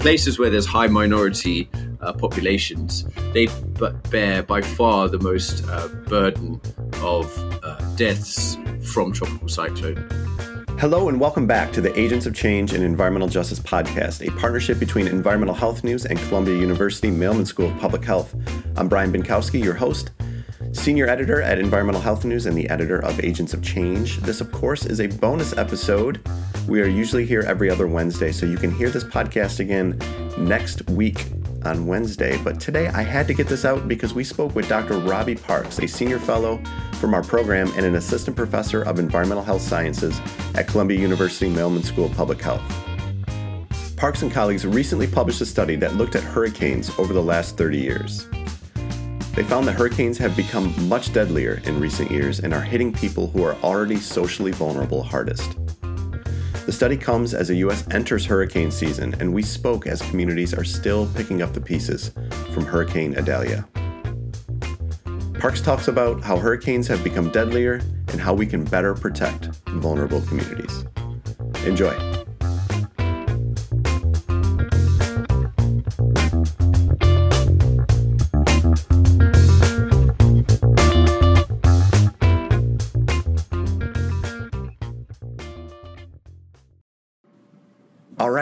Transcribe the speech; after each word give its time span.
places 0.00 0.38
where 0.38 0.48
there's 0.48 0.64
high 0.64 0.86
minority 0.86 1.68
uh, 2.00 2.10
populations, 2.14 3.04
they 3.34 3.46
bear 4.10 4.42
by 4.42 4.62
far 4.62 5.10
the 5.10 5.18
most 5.18 5.62
uh, 5.68 5.88
burden 6.08 6.58
of 7.02 7.38
uh, 7.62 7.78
deaths 7.96 8.56
from 8.82 9.12
tropical 9.12 9.46
cyclone. 9.46 10.08
Hello 10.78 11.10
and 11.10 11.20
welcome 11.20 11.46
back 11.46 11.70
to 11.72 11.82
the 11.82 11.96
Agents 12.00 12.24
of 12.24 12.34
Change 12.34 12.72
and 12.72 12.82
Environmental 12.82 13.28
Justice 13.28 13.60
podcast, 13.60 14.26
a 14.26 14.34
partnership 14.40 14.78
between 14.78 15.06
Environmental 15.06 15.54
Health 15.54 15.84
News 15.84 16.06
and 16.06 16.18
Columbia 16.18 16.56
University 16.56 17.10
Mailman 17.10 17.44
School 17.44 17.70
of 17.70 17.78
Public 17.78 18.02
Health. 18.02 18.34
I'm 18.76 18.88
Brian 18.88 19.12
Bienkowski, 19.12 19.62
your 19.62 19.74
host, 19.74 20.12
senior 20.72 21.08
editor 21.08 21.42
at 21.42 21.58
Environmental 21.58 22.00
Health 22.00 22.24
News 22.24 22.46
and 22.46 22.56
the 22.56 22.70
editor 22.70 23.04
of 23.04 23.22
Agents 23.22 23.52
of 23.52 23.62
Change. 23.62 24.16
This, 24.20 24.40
of 24.40 24.50
course, 24.50 24.86
is 24.86 25.00
a 25.00 25.08
bonus 25.08 25.54
episode. 25.58 26.26
We 26.68 26.80
are 26.82 26.86
usually 26.86 27.26
here 27.26 27.40
every 27.40 27.70
other 27.70 27.86
Wednesday, 27.86 28.32
so 28.32 28.46
you 28.46 28.56
can 28.56 28.70
hear 28.70 28.90
this 28.90 29.04
podcast 29.04 29.60
again 29.60 29.98
next 30.38 30.88
week 30.90 31.26
on 31.64 31.86
Wednesday. 31.86 32.38
But 32.42 32.60
today 32.60 32.88
I 32.88 33.02
had 33.02 33.26
to 33.26 33.34
get 33.34 33.48
this 33.48 33.64
out 33.64 33.88
because 33.88 34.14
we 34.14 34.24
spoke 34.24 34.54
with 34.54 34.68
Dr. 34.68 34.98
Robbie 34.98 35.34
Parks, 35.34 35.78
a 35.78 35.88
senior 35.88 36.18
fellow 36.18 36.62
from 36.94 37.14
our 37.14 37.22
program 37.22 37.72
and 37.76 37.84
an 37.84 37.96
assistant 37.96 38.36
professor 38.36 38.82
of 38.82 38.98
environmental 38.98 39.42
health 39.42 39.62
sciences 39.62 40.20
at 40.54 40.68
Columbia 40.68 40.98
University 40.98 41.50
Mailman 41.50 41.82
School 41.82 42.06
of 42.06 42.16
Public 42.16 42.40
Health. 42.40 42.62
Parks 43.96 44.22
and 44.22 44.32
colleagues 44.32 44.66
recently 44.66 45.06
published 45.06 45.40
a 45.40 45.46
study 45.46 45.76
that 45.76 45.96
looked 45.96 46.14
at 46.14 46.22
hurricanes 46.22 46.90
over 46.98 47.12
the 47.12 47.22
last 47.22 47.56
30 47.58 47.78
years. 47.78 48.28
They 49.34 49.42
found 49.44 49.66
that 49.68 49.74
hurricanes 49.74 50.18
have 50.18 50.36
become 50.36 50.74
much 50.88 51.12
deadlier 51.12 51.60
in 51.64 51.80
recent 51.80 52.10
years 52.10 52.40
and 52.40 52.54
are 52.54 52.60
hitting 52.60 52.92
people 52.92 53.28
who 53.28 53.44
are 53.44 53.56
already 53.56 53.96
socially 53.96 54.52
vulnerable 54.52 55.02
hardest. 55.02 55.56
The 56.70 56.76
study 56.76 56.96
comes 56.96 57.34
as 57.34 57.48
the 57.48 57.56
U.S. 57.56 57.84
enters 57.90 58.24
hurricane 58.24 58.70
season, 58.70 59.16
and 59.18 59.34
we 59.34 59.42
spoke 59.42 59.88
as 59.88 60.00
communities 60.02 60.54
are 60.54 60.62
still 60.62 61.08
picking 61.16 61.42
up 61.42 61.52
the 61.52 61.60
pieces 61.60 62.12
from 62.54 62.64
Hurricane 62.64 63.18
Idalia. 63.18 63.66
Parks 65.40 65.60
talks 65.60 65.88
about 65.88 66.22
how 66.22 66.36
hurricanes 66.36 66.86
have 66.86 67.02
become 67.02 67.28
deadlier 67.32 67.80
and 68.12 68.20
how 68.20 68.34
we 68.34 68.46
can 68.46 68.62
better 68.62 68.94
protect 68.94 69.46
vulnerable 69.66 70.20
communities. 70.20 70.84
Enjoy. 71.64 72.09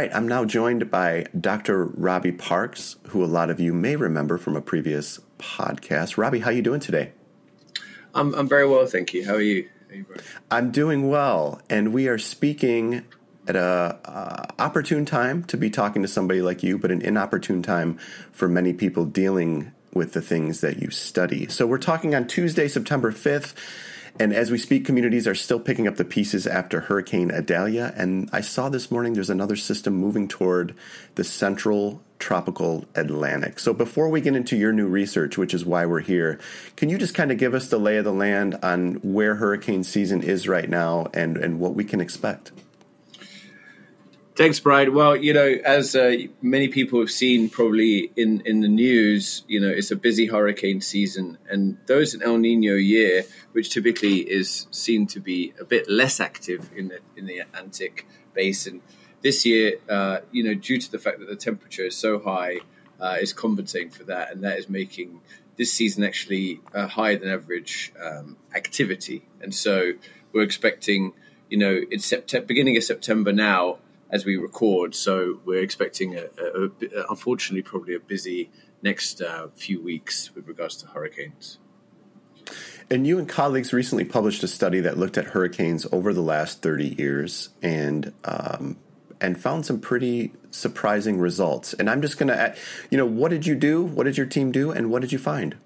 Right, 0.09 0.17
I'm 0.17 0.29
now 0.29 0.45
joined 0.45 0.91
by 0.91 1.27
Dr. 1.39 1.85
Robbie 1.85 2.33
Parks, 2.33 2.97
who 3.09 3.25
a 3.25 3.27
lot 3.27 3.51
of 3.51 3.61
you 3.61 3.73
may 3.73 3.97
remember 3.97 4.39
from 4.39 4.57
a 4.57 4.61
previous 4.61 5.21
podcast. 5.39 6.17
Robbie, 6.17 6.41
how 6.41 6.51
are 6.51 6.53
you 6.53 6.63
doing 6.63 6.81
today? 6.81 7.13
I'm, 8.15 8.35
I'm 8.35 8.49
very 8.49 8.67
well, 8.67 8.87
thank 8.87 9.13
you. 9.13 9.25
How 9.25 9.35
are 9.35 9.41
you? 9.41 9.69
How 9.89 9.95
are 9.95 9.97
you 9.97 10.07
I'm 10.51 10.71
doing 10.71 11.09
well, 11.09 11.61
and 11.69 11.93
we 11.93 12.09
are 12.09 12.19
speaking 12.19 13.05
at 13.47 13.57
a 13.57 13.99
uh, 14.05 14.47
opportune 14.59 15.05
time 15.05 15.45
to 15.45 15.57
be 15.57 15.71
talking 15.71 16.03
to 16.03 16.09
somebody 16.09 16.43
like 16.43 16.63
you, 16.63 16.79
but 16.79 16.91
an 16.91 17.01
inopportune 17.03 17.63
time 17.63 17.99
for 18.33 18.49
many 18.49 18.73
people 18.73 19.05
dealing 19.05 19.73
with 19.95 20.13
the 20.13 20.21
things 20.21 20.61
that 20.61 20.79
you 20.79 20.91
study. 20.91 21.49
So 21.49 21.67
we're 21.67 21.79
talking 21.79 22.15
on 22.15 22.27
Tuesday, 22.27 22.69
September 22.69 23.11
5th. 23.13 23.55
And 24.21 24.33
as 24.33 24.51
we 24.51 24.59
speak, 24.59 24.85
communities 24.85 25.29
are 25.29 25.35
still 25.35 25.61
picking 25.61 25.87
up 25.87 25.97
the 25.97 26.05
pieces 26.05 26.47
after 26.47 26.81
Hurricane 26.81 27.31
Idalia. 27.31 27.93
And 27.97 28.29
I 28.33 28.41
saw 28.41 28.69
this 28.69 28.91
morning 28.91 29.13
there's 29.13 29.31
another 29.31 29.55
system 29.55 29.95
moving 29.95 30.27
toward 30.27 30.75
the 31.15 31.23
central 31.23 32.03
tropical 32.19 32.85
Atlantic. 32.97 33.61
So 33.61 33.73
before 33.73 34.09
we 34.09 34.21
get 34.21 34.35
into 34.35 34.57
your 34.57 34.73
new 34.73 34.89
research, 34.89 35.39
which 35.39 35.55
is 35.55 35.65
why 35.65 35.87
we're 35.87 36.01
here, 36.01 36.41
can 36.75 36.89
you 36.89 36.99
just 36.99 37.15
kind 37.15 37.31
of 37.31 37.39
give 37.39 37.55
us 37.55 37.69
the 37.69 37.79
lay 37.79 37.97
of 37.97 38.05
the 38.05 38.13
land 38.13 38.59
on 38.61 38.95
where 38.95 39.37
hurricane 39.37 39.85
season 39.85 40.23
is 40.23 40.49
right 40.49 40.69
now 40.69 41.07
and, 41.15 41.37
and 41.37 41.61
what 41.61 41.75
we 41.75 41.85
can 41.85 42.01
expect? 42.01 42.51
Thanks, 44.39 44.61
Brian. 44.61 44.95
Well, 44.95 45.17
you 45.17 45.33
know, 45.33 45.57
as 45.65 45.97
uh, 45.97 46.17
many 46.41 46.69
people 46.69 47.01
have 47.01 47.11
seen 47.11 47.51
probably 47.51 48.13
in, 48.15 48.43
in 48.47 48.61
the 48.61 48.69
news, 48.69 49.43
you 49.49 49.59
know, 49.59 49.67
it's 49.69 49.91
a 49.91 49.97
busy 49.97 50.27
hurricane 50.27 50.81
season. 50.81 51.39
And 51.51 51.77
those 51.87 52.15
in 52.15 52.23
El 52.23 52.39
Nino 52.39 52.77
year, 52.77 53.25
which 53.51 53.71
typically 53.71 54.19
is 54.19 54.69
seen 54.71 55.09
to 55.09 55.19
be 55.19 55.55
a 55.61 55.65
bit 55.65 55.91
less 55.91 56.21
active 56.21 56.71
in 56.77 56.87
the, 56.87 57.01
in 57.17 57.27
the 57.27 57.41
Atlantic 57.41 58.07
basin, 58.33 58.81
this 59.23 59.45
year, 59.45 59.79
uh, 59.89 60.21
you 60.31 60.45
know, 60.45 60.55
due 60.55 60.79
to 60.79 60.89
the 60.89 61.01
fact 61.01 61.19
that 61.19 61.29
the 61.29 61.35
temperature 61.35 61.87
is 61.87 61.97
so 61.97 62.21
high, 62.21 62.61
uh, 63.01 63.17
is 63.21 63.33
compensating 63.33 63.91
for 63.91 64.05
that. 64.05 64.31
And 64.31 64.45
that 64.45 64.57
is 64.57 64.69
making 64.69 65.21
this 65.57 65.73
season 65.73 66.05
actually 66.05 66.61
a 66.73 66.87
higher 66.87 67.19
than 67.19 67.29
average 67.29 67.93
um, 68.01 68.37
activity. 68.55 69.25
And 69.43 69.53
so 69.53 69.95
we're 70.33 70.45
expecting, 70.45 71.13
you 71.51 71.59
know, 71.59 71.81
it's 71.91 72.07
September, 72.07 72.47
beginning 72.47 72.77
of 72.77 72.85
September 72.85 73.33
now 73.33 73.79
as 74.11 74.25
we 74.25 74.37
record. 74.37 74.95
So 74.95 75.41
we're 75.45 75.63
expecting, 75.63 76.17
a, 76.17 76.25
a, 76.39 76.65
a, 76.65 76.71
unfortunately, 77.11 77.63
probably 77.63 77.95
a 77.95 78.01
busy 78.01 78.51
next 78.83 79.21
uh, 79.21 79.49
few 79.55 79.83
weeks 79.83 80.35
with 80.35 80.47
regards 80.47 80.77
to 80.77 80.87
hurricanes. 80.87 81.59
And 82.91 83.07
you 83.07 83.19
and 83.19 83.29
colleagues 83.29 83.73
recently 83.73 84.05
published 84.05 84.43
a 84.43 84.49
study 84.49 84.81
that 84.81 84.97
looked 84.97 85.19
at 85.19 85.27
hurricanes 85.27 85.87
over 85.93 86.15
the 86.15 86.23
last 86.23 86.63
30 86.63 86.95
years 86.99 87.51
and 87.63 88.15
um, 88.25 88.79
and 89.21 89.39
found 89.39 89.67
some 89.67 89.81
pretty 89.81 90.33
surprising 90.51 91.19
results. 91.19 91.75
And 91.75 91.91
I'm 91.91 92.01
just 92.01 92.19
going 92.19 92.29
to, 92.29 92.55
you 92.91 92.97
know, 92.97 93.05
what 93.05 93.31
did 93.31 93.47
you 93.47 93.55
do? 93.55 93.83
What 93.83 94.05
did 94.05 94.17
your 94.17 94.27
team 94.27 94.53
do? 94.53 94.71
And 94.71 94.91
what 94.91 95.03
did 95.03 95.13
you 95.13 95.19
find? 95.19 95.57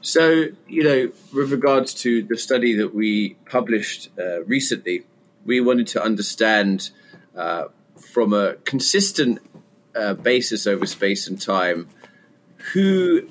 So, 0.00 0.46
you 0.68 0.84
know, 0.84 1.12
with 1.34 1.50
regards 1.50 1.94
to 1.94 2.22
the 2.22 2.36
study 2.36 2.74
that 2.74 2.94
we 2.94 3.34
published 3.46 4.10
uh, 4.18 4.44
recently, 4.44 5.04
we 5.44 5.60
wanted 5.60 5.88
to 5.88 6.02
understand 6.02 6.90
uh, 7.38 7.68
from 8.12 8.34
a 8.34 8.54
consistent 8.64 9.38
uh, 9.94 10.14
basis 10.14 10.66
over 10.66 10.86
space 10.86 11.28
and 11.28 11.40
time 11.40 11.88
who 12.72 13.26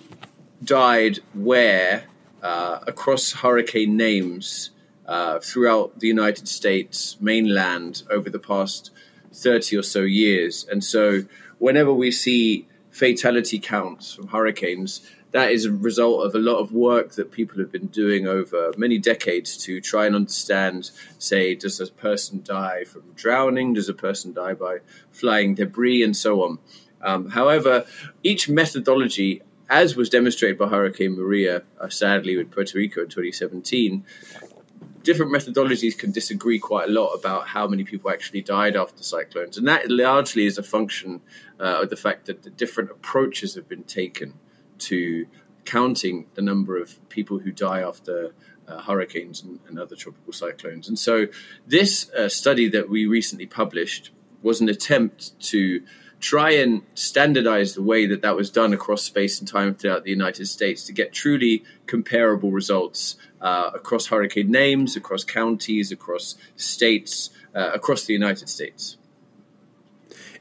died 0.63 1.19
where 1.33 2.05
uh, 2.41 2.79
across 2.87 3.31
hurricane 3.31 3.97
names 3.97 4.71
uh, 5.05 5.39
throughout 5.39 5.99
the 5.99 6.07
United 6.07 6.47
States 6.47 7.17
mainland 7.21 8.03
over 8.09 8.29
the 8.29 8.39
past 8.39 8.91
30 9.33 9.77
or 9.77 9.83
so 9.83 10.01
years. 10.01 10.65
And 10.71 10.83
so, 10.83 11.23
whenever 11.59 11.93
we 11.93 12.11
see 12.11 12.67
fatality 12.91 13.59
counts 13.59 14.13
from 14.13 14.27
hurricanes, 14.27 15.01
that 15.31 15.51
is 15.51 15.65
a 15.65 15.71
result 15.71 16.25
of 16.25 16.35
a 16.35 16.39
lot 16.39 16.59
of 16.59 16.71
work 16.71 17.13
that 17.13 17.31
people 17.31 17.59
have 17.59 17.71
been 17.71 17.87
doing 17.87 18.27
over 18.27 18.71
many 18.77 18.97
decades 18.97 19.57
to 19.65 19.81
try 19.81 20.05
and 20.05 20.15
understand 20.15 20.91
say 21.19 21.55
does 21.55 21.79
a 21.79 21.87
person 21.87 22.41
die 22.43 22.85
from 22.85 23.03
drowning? 23.15 23.73
Does 23.73 23.89
a 23.89 23.93
person 23.93 24.33
die 24.33 24.53
by 24.53 24.79
flying 25.11 25.55
debris 25.55 26.03
and 26.03 26.15
so 26.15 26.43
on? 26.43 26.59
Um, 27.01 27.29
however 27.29 27.85
each 28.23 28.49
methodology 28.49 29.41
as 29.69 29.95
was 29.95 30.09
demonstrated 30.09 30.57
by 30.57 30.67
hurricane 30.67 31.15
maria 31.15 31.61
uh, 31.79 31.89
sadly 31.89 32.35
with 32.37 32.49
puerto 32.49 32.75
rico 32.77 33.01
in 33.01 33.09
2017 33.09 34.03
different 35.07 35.31
methodologies 35.31 35.97
can 35.97 36.11
disagree 36.11 36.59
quite 36.59 36.89
a 36.89 36.91
lot 36.91 37.13
about 37.13 37.47
how 37.47 37.65
many 37.65 37.85
people 37.85 38.11
actually 38.11 38.41
died 38.41 38.75
after 38.75 39.03
cyclones. 39.03 39.57
And 39.57 39.69
that 39.69 39.89
largely 39.89 40.45
is 40.45 40.57
a 40.57 40.63
function 40.63 41.21
uh, 41.61 41.83
of 41.83 41.89
the 41.89 41.95
fact 41.95 42.25
that 42.25 42.43
the 42.43 42.49
different 42.49 42.91
approaches 42.91 43.55
have 43.55 43.69
been 43.69 43.83
taken 43.83 44.33
to 44.79 45.27
counting 45.65 46.25
the 46.35 46.41
number 46.41 46.77
of 46.77 46.97
people 47.09 47.39
who 47.39 47.51
die 47.51 47.81
after 47.81 48.33
uh, 48.67 48.81
hurricanes 48.81 49.43
and, 49.43 49.59
and, 49.67 49.79
other 49.79 49.95
tropical 49.95 50.33
cyclones. 50.33 50.89
And 50.89 50.99
so, 50.99 51.27
this 51.65 52.09
uh, 52.11 52.27
study 52.27 52.69
that 52.69 52.89
we 52.89 53.05
recently 53.05 53.45
published 53.45 54.11
was 54.41 54.59
an 54.59 54.69
attempt 54.69 55.39
to 55.39 55.83
try 56.19 56.51
and 56.51 56.81
standardize 56.95 57.75
the 57.75 57.83
way 57.83 58.07
that 58.07 58.23
that 58.23 58.35
was 58.35 58.49
done 58.49 58.73
across 58.73 59.03
space 59.03 59.39
and 59.39 59.47
time 59.47 59.75
throughout 59.75 60.03
the 60.03 60.09
United 60.09 60.47
States 60.47 60.85
to 60.85 60.93
get 60.93 61.13
truly 61.13 61.63
comparable 61.85 62.51
results 62.51 63.17
uh, 63.39 63.71
across 63.73 64.07
hurricane 64.07 64.51
names, 64.51 64.95
across 64.95 65.23
counties, 65.23 65.91
across 65.91 66.35
states, 66.55 67.29
uh, 67.55 67.71
across 67.73 68.05
the 68.05 68.13
United 68.13 68.49
States. 68.49 68.97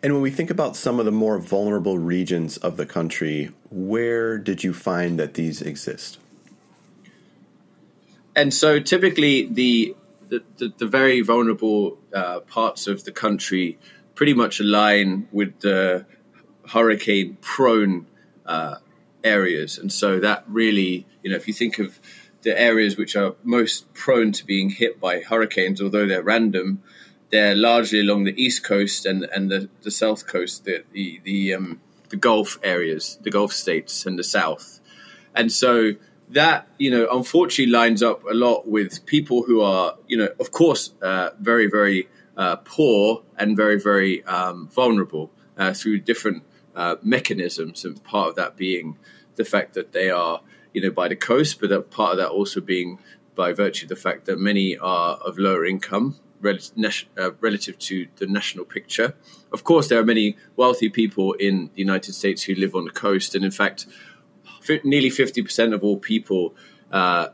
And 0.02 0.12
when 0.12 0.22
we 0.22 0.30
think 0.30 0.50
about 0.50 0.76
some 0.76 0.98
of 0.98 1.04
the 1.04 1.12
more 1.12 1.38
vulnerable 1.38 1.98
regions 1.98 2.56
of 2.58 2.76
the 2.76 2.86
country, 2.86 3.50
where 3.76 4.38
did 4.38 4.64
you 4.64 4.72
find 4.72 5.18
that 5.18 5.34
these 5.34 5.60
exist? 5.60 6.18
And 8.34 8.52
so 8.52 8.80
typically 8.80 9.46
the 9.46 9.94
the, 10.28 10.42
the, 10.56 10.72
the 10.78 10.86
very 10.86 11.20
vulnerable 11.20 11.98
uh, 12.12 12.40
parts 12.40 12.88
of 12.88 13.04
the 13.04 13.12
country 13.12 13.78
pretty 14.16 14.34
much 14.34 14.58
align 14.58 15.28
with 15.30 15.60
the 15.60 16.04
hurricane 16.68 17.36
prone 17.40 18.06
uh, 18.44 18.76
areas. 19.22 19.78
And 19.78 19.92
so 19.92 20.18
that 20.18 20.42
really, 20.48 21.06
you 21.22 21.30
know, 21.30 21.36
if 21.36 21.46
you 21.46 21.54
think 21.54 21.78
of 21.78 22.00
the 22.42 22.58
areas 22.58 22.96
which 22.96 23.14
are 23.14 23.36
most 23.44 23.92
prone 23.94 24.32
to 24.32 24.44
being 24.44 24.70
hit 24.70 24.98
by 24.98 25.20
hurricanes, 25.20 25.80
although 25.80 26.06
they're 26.06 26.24
random, 26.24 26.82
they're 27.30 27.54
largely 27.54 28.00
along 28.00 28.24
the 28.24 28.42
east 28.42 28.64
coast 28.64 29.06
and 29.06 29.24
and 29.24 29.50
the, 29.50 29.68
the 29.82 29.90
south 29.92 30.26
coast, 30.26 30.64
the 30.64 30.82
the 30.92 31.20
the, 31.22 31.54
um, 31.54 31.80
the 32.08 32.16
Gulf 32.16 32.58
areas, 32.62 33.18
the 33.22 33.30
Gulf 33.30 33.52
states, 33.52 34.06
and 34.06 34.18
the 34.18 34.24
south, 34.24 34.80
and 35.34 35.50
so 35.50 35.92
that 36.30 36.68
you 36.78 36.90
know 36.90 37.08
unfortunately 37.10 37.72
lines 37.72 38.02
up 38.02 38.24
a 38.24 38.34
lot 38.34 38.66
with 38.66 39.06
people 39.06 39.42
who 39.42 39.60
are 39.60 39.96
you 40.08 40.16
know 40.16 40.28
of 40.40 40.50
course 40.50 40.92
uh, 41.02 41.30
very 41.40 41.68
very 41.68 42.08
uh, 42.36 42.56
poor 42.56 43.22
and 43.38 43.56
very 43.56 43.80
very 43.80 44.24
um, 44.24 44.68
vulnerable 44.68 45.30
uh, 45.56 45.72
through 45.72 46.00
different 46.00 46.42
uh, 46.74 46.96
mechanisms, 47.02 47.84
and 47.84 48.02
part 48.04 48.30
of 48.30 48.34
that 48.36 48.56
being 48.56 48.98
the 49.36 49.44
fact 49.44 49.74
that 49.74 49.92
they 49.92 50.10
are 50.10 50.40
you 50.72 50.80
know 50.82 50.90
by 50.90 51.08
the 51.08 51.16
coast, 51.16 51.60
but 51.60 51.90
part 51.90 52.12
of 52.12 52.18
that 52.18 52.28
also 52.28 52.60
being 52.60 52.98
by 53.34 53.52
virtue 53.52 53.84
of 53.84 53.90
the 53.90 53.96
fact 53.96 54.24
that 54.26 54.38
many 54.38 54.76
are 54.78 55.16
of 55.16 55.38
lower 55.38 55.64
income 55.64 56.16
uh, 56.48 57.30
relative 57.40 57.78
to 57.78 58.06
the 58.16 58.26
national 58.26 58.64
picture. 58.64 59.14
Of 59.52 59.64
course, 59.64 59.88
there 59.88 59.98
are 59.98 60.04
many 60.04 60.36
wealthy 60.56 60.88
people 60.88 61.32
in 61.34 61.70
the 61.74 61.80
United 61.80 62.14
States 62.14 62.42
who 62.42 62.54
live 62.54 62.74
on 62.74 62.84
the 62.84 62.90
coast, 62.90 63.34
and 63.34 63.44
in 63.44 63.50
fact, 63.50 63.86
nearly 64.84 65.10
50% 65.10 65.74
of 65.74 65.84
all 65.84 65.98
people 65.98 66.54
uh, 66.90 67.28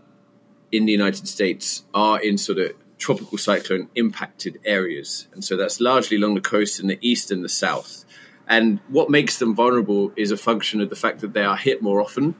in 0.70 0.86
the 0.86 0.92
United 0.92 1.28
States 1.28 1.84
are 1.94 2.20
in 2.20 2.38
sort 2.38 2.58
of 2.58 2.72
tropical 2.98 3.36
cyclone 3.36 3.88
impacted 3.94 4.60
areas. 4.64 5.26
And 5.32 5.44
so 5.44 5.56
that's 5.56 5.80
largely 5.80 6.16
along 6.16 6.34
the 6.34 6.40
coast 6.40 6.80
in 6.80 6.86
the 6.86 6.98
east 7.00 7.30
and 7.30 7.44
the 7.44 7.48
south. 7.48 8.04
And 8.46 8.80
what 8.88 9.10
makes 9.10 9.38
them 9.38 9.54
vulnerable 9.54 10.12
is 10.16 10.30
a 10.30 10.36
function 10.36 10.80
of 10.80 10.88
the 10.88 10.96
fact 10.96 11.20
that 11.20 11.32
they 11.32 11.44
are 11.44 11.56
hit 11.56 11.82
more 11.82 12.00
often, 12.00 12.34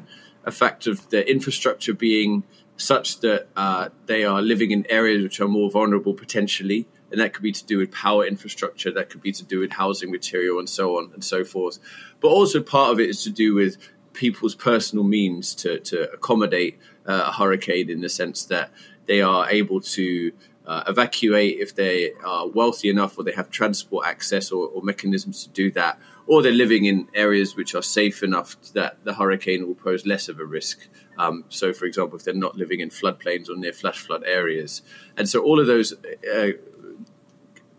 a 0.45 0.51
fact 0.51 0.87
of 0.87 1.09
their 1.11 1.23
infrastructure 1.23 1.95
being 1.95 2.45
such 2.77 3.21
that 3.21 3.49
uh, 3.57 3.89
they 4.07 4.25
are 4.25 4.43
living 4.43 4.71
in 4.71 4.87
areas 4.91 5.23
which 5.23 5.41
are 5.41 5.49
more 5.49 5.71
vulnerable 5.71 6.15
potentially. 6.15 6.87
And 7.11 7.21
that 7.21 7.35
could 7.35 7.43
be 7.43 7.53
to 7.53 7.65
do 7.67 7.79
with 7.79 7.93
power 7.93 8.27
infrastructure, 8.27 8.91
that 8.93 9.11
could 9.11 9.21
be 9.21 9.33
to 9.33 9.45
do 9.45 9.61
with 9.61 9.73
housing 9.73 10.11
material, 10.11 10.59
and 10.59 10.69
so 10.69 10.97
on 10.97 11.11
and 11.13 11.23
so 11.23 11.45
forth. 11.45 11.79
But 12.21 12.29
also, 12.29 12.63
part 12.63 12.91
of 12.91 13.01
it 13.01 13.11
is 13.11 13.23
to 13.25 13.31
do 13.31 13.55
with 13.55 13.77
people's 14.15 14.55
personal 14.55 15.05
means 15.05 15.55
to, 15.57 15.79
to 15.81 16.11
accommodate 16.11 16.79
uh, 17.07 17.25
a 17.29 17.33
hurricane 17.33 17.91
in 17.91 18.01
the 18.01 18.09
sense 18.09 18.45
that 18.47 18.71
they 19.07 19.21
are 19.21 19.49
able 19.51 19.81
to 19.81 20.33
uh, 20.67 20.85
evacuate 20.87 21.59
if 21.59 21.75
they 21.75 22.13
are 22.25 22.47
wealthy 22.47 22.89
enough 22.89 23.19
or 23.19 23.25
they 23.25 23.33
have 23.33 23.51
transport 23.51 24.07
access 24.07 24.53
or, 24.53 24.69
or, 24.69 24.83
mechanisms 24.83 25.43
to 25.43 25.51
do 25.51 25.71
that, 25.73 25.99
or 26.27 26.43
they're 26.43 26.53
living 26.53 26.85
in 26.85 27.09
areas 27.15 27.57
which 27.57 27.75
are 27.75 27.83
safe 27.83 28.23
enough 28.23 28.57
that 28.75 29.05
the 29.05 29.15
hurricane 29.15 29.67
will 29.67 29.75
pose 29.75 30.07
less 30.07 30.29
of 30.29 30.39
a 30.39 30.45
risk. 30.45 30.89
Um, 31.19 31.45
so, 31.49 31.73
for 31.73 31.85
example, 31.85 32.17
if 32.19 32.25
they're 32.25 32.35
not 32.35 32.57
living 32.57 32.81
in 32.81 32.91
floodplains 32.91 33.49
or 33.49 33.57
near 33.57 33.73
flash 33.73 33.99
flood 33.99 34.23
areas, 34.25 34.83
and 35.17 35.29
so 35.29 35.43
all 35.43 35.61
of 35.61 35.67
those 35.67 35.93
uh, 35.93 36.53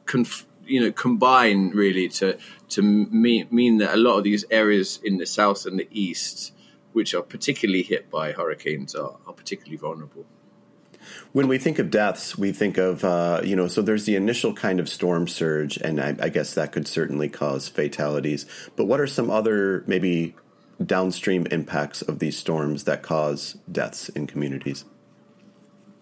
conf- 0.06 0.46
you 0.66 0.80
know 0.80 0.92
combine 0.92 1.70
really 1.70 2.08
to 2.08 2.38
to 2.70 2.82
mean, 2.82 3.48
mean 3.52 3.78
that 3.78 3.94
a 3.94 3.98
lot 3.98 4.18
of 4.18 4.24
these 4.24 4.46
areas 4.52 5.00
in 5.04 5.18
the 5.18 5.26
south 5.26 5.66
and 5.66 5.80
the 5.80 5.88
east, 5.92 6.54
which 6.94 7.14
are 7.14 7.22
particularly 7.22 7.84
hit 7.84 8.10
by 8.10 8.32
hurricanes, 8.32 8.96
are, 8.96 9.18
are 9.26 9.34
particularly 9.34 9.78
vulnerable. 9.78 10.26
When 11.32 11.48
we 11.48 11.58
think 11.58 11.80
of 11.80 11.90
deaths, 11.90 12.38
we 12.38 12.52
think 12.52 12.78
of 12.78 13.04
uh, 13.04 13.42
you 13.44 13.56
know 13.56 13.68
so 13.68 13.82
there's 13.82 14.06
the 14.06 14.16
initial 14.16 14.54
kind 14.54 14.80
of 14.80 14.88
storm 14.90 15.28
surge, 15.28 15.78
and 15.78 16.00
I, 16.02 16.16
I 16.20 16.30
guess 16.30 16.54
that 16.54 16.72
could 16.72 16.88
certainly 16.88 17.30
cause 17.30 17.68
fatalities. 17.68 18.46
But 18.76 18.86
what 18.86 19.00
are 19.00 19.08
some 19.08 19.30
other 19.30 19.84
maybe 19.88 20.36
downstream 20.84 21.46
impacts 21.48 22.02
of 22.02 22.20
these 22.20 22.38
storms 22.38 22.84
that 22.86 23.02
cause 23.02 23.58
deaths 23.72 24.10
in 24.10 24.28
communities? 24.28 24.86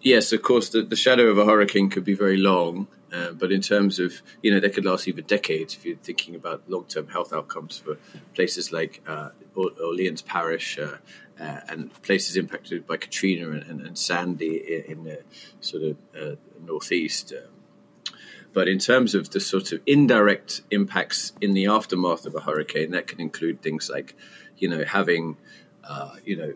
Yes, 0.00 0.32
of 0.32 0.42
course, 0.42 0.70
the, 0.70 0.82
the 0.82 0.96
shadow 0.96 1.28
of 1.28 1.38
a 1.38 1.44
hurricane 1.44 1.88
could 1.88 2.04
be 2.04 2.14
very 2.14 2.36
long, 2.36 2.88
uh, 3.12 3.30
but 3.32 3.52
in 3.52 3.60
terms 3.60 4.00
of, 4.00 4.20
you 4.42 4.50
know, 4.50 4.58
they 4.58 4.68
could 4.68 4.84
last 4.84 5.06
even 5.06 5.24
decades 5.26 5.74
if 5.74 5.84
you're 5.84 5.96
thinking 5.96 6.34
about 6.34 6.68
long 6.68 6.84
term 6.86 7.06
health 7.06 7.32
outcomes 7.32 7.78
for 7.78 7.98
places 8.34 8.72
like 8.72 9.00
uh, 9.06 9.28
Orleans 9.54 10.22
Parish 10.22 10.78
uh, 10.78 10.96
uh, 11.42 11.60
and 11.68 12.02
places 12.02 12.36
impacted 12.36 12.86
by 12.86 12.96
Katrina 12.96 13.50
and, 13.50 13.62
and, 13.64 13.80
and 13.80 13.98
Sandy 13.98 14.84
in, 14.86 15.02
the 15.04 15.22
sort 15.60 15.82
of 15.82 15.96
uh, 16.16 16.36
northeast. 16.64 17.32
Um, 17.32 18.14
but 18.52 18.68
in 18.68 18.78
terms 18.78 19.14
of 19.14 19.30
the 19.30 19.40
sort 19.40 19.72
of 19.72 19.80
indirect 19.84 20.62
impacts 20.70 21.32
in 21.40 21.54
the 21.54 21.66
aftermath 21.66 22.26
of 22.26 22.34
a 22.36 22.40
hurricane, 22.40 22.92
that 22.92 23.08
can 23.08 23.20
include 23.20 23.60
things 23.60 23.90
like, 23.90 24.14
you 24.56 24.68
know, 24.68 24.84
having, 24.84 25.36
uh, 25.82 26.14
you 26.24 26.36
know, 26.36 26.54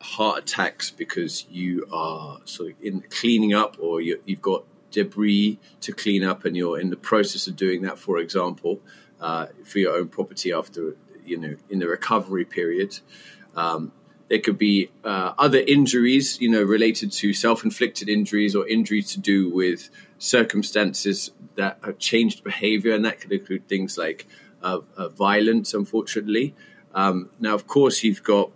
heart 0.00 0.40
attacks 0.40 0.90
because 0.90 1.46
you 1.48 1.86
are 1.90 2.38
sort 2.44 2.72
of 2.72 2.76
in 2.82 3.00
cleaning 3.08 3.54
up 3.54 3.76
or 3.80 4.00
you, 4.00 4.20
have 4.28 4.42
got 4.42 4.64
debris 4.90 5.58
to 5.80 5.92
clean 5.92 6.22
up 6.22 6.44
and 6.44 6.56
you're 6.56 6.78
in 6.78 6.90
the 6.90 6.96
process 6.96 7.46
of 7.46 7.56
doing 7.56 7.82
that, 7.82 7.98
for 7.98 8.18
example, 8.18 8.80
uh, 9.20 9.46
for 9.64 9.78
your 9.78 9.96
own 9.96 10.08
property 10.08 10.52
after, 10.52 10.96
you 11.24 11.38
know, 11.38 11.56
in 11.70 11.78
the 11.78 11.88
recovery 11.88 12.44
period. 12.44 12.98
Um, 13.54 13.92
there 14.28 14.38
could 14.38 14.58
be 14.58 14.90
uh, 15.04 15.32
other 15.38 15.58
injuries, 15.58 16.40
you 16.40 16.50
know, 16.50 16.62
related 16.62 17.12
to 17.12 17.32
self-inflicted 17.32 18.08
injuries 18.08 18.54
or 18.54 18.68
injuries 18.68 19.12
to 19.12 19.20
do 19.20 19.50
with 19.50 19.88
circumstances 20.18 21.30
that 21.56 21.78
have 21.84 21.98
changed 21.98 22.44
behavior, 22.44 22.94
and 22.94 23.04
that 23.04 23.20
could 23.20 23.32
include 23.32 23.66
things 23.68 23.96
like 23.96 24.26
uh, 24.62 24.80
uh, 24.96 25.08
violence, 25.08 25.74
unfortunately. 25.74 26.54
Um, 26.94 27.30
now, 27.40 27.54
of 27.54 27.66
course, 27.66 28.04
you've 28.04 28.22
got 28.22 28.50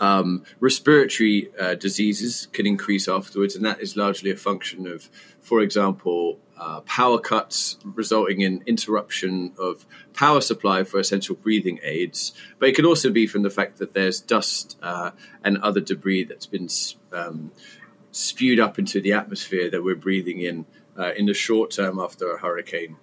um, 0.00 0.44
respiratory 0.60 1.50
uh, 1.58 1.74
diseases 1.74 2.48
can 2.52 2.66
increase 2.66 3.08
afterwards, 3.08 3.56
and 3.56 3.64
that 3.64 3.80
is 3.80 3.96
largely 3.96 4.30
a 4.30 4.36
function 4.36 4.86
of, 4.86 5.08
for 5.40 5.60
example, 5.60 6.38
uh, 6.58 6.80
power 6.80 7.18
cuts 7.18 7.78
resulting 7.84 8.40
in 8.40 8.62
interruption 8.66 9.52
of 9.58 9.86
power 10.12 10.40
supply 10.40 10.82
for 10.84 10.98
essential 10.98 11.36
breathing 11.36 11.78
aids. 11.82 12.32
But 12.58 12.70
it 12.70 12.74
could 12.74 12.84
also 12.84 13.10
be 13.10 13.26
from 13.26 13.42
the 13.42 13.50
fact 13.50 13.78
that 13.78 13.94
there's 13.94 14.20
dust 14.20 14.76
uh, 14.82 15.12
and 15.44 15.58
other 15.58 15.80
debris 15.80 16.24
that's 16.24 16.46
been 16.46 16.68
um, 17.12 17.52
spewed 18.10 18.58
up 18.58 18.78
into 18.78 19.00
the 19.00 19.12
atmosphere 19.12 19.70
that 19.70 19.84
we're 19.84 19.94
breathing 19.94 20.40
in 20.40 20.66
uh, 20.98 21.12
in 21.16 21.26
the 21.26 21.34
short 21.34 21.70
term 21.70 22.00
after 22.00 22.32
a 22.32 22.38
hurricane. 22.38 22.96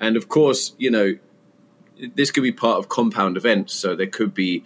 And 0.00 0.16
of 0.16 0.28
course, 0.28 0.74
you 0.78 0.90
know, 0.90 1.16
this 2.14 2.32
could 2.32 2.42
be 2.42 2.52
part 2.52 2.78
of 2.78 2.88
compound 2.88 3.36
events. 3.36 3.72
So 3.72 3.94
there 3.94 4.08
could 4.08 4.34
be 4.34 4.64